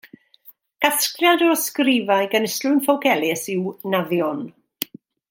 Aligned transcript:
Casgliad 0.85 1.43
o 1.47 1.49
ysgrifau 1.57 2.25
gan 2.31 2.47
Islwyn 2.49 2.81
Ffowc 2.87 3.05
Elis 3.13 3.45
yw 3.57 3.65
Naddion. 3.93 4.41